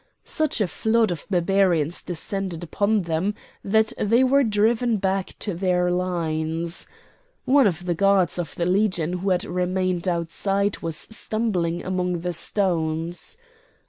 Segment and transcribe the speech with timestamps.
[0.25, 5.91] Such a flood of Barbarians descended upon them that they were driven back to their
[5.91, 6.87] lines.
[7.45, 12.33] One of the guards of the Legion who had remained outside was stumbling among the
[12.33, 13.37] stones.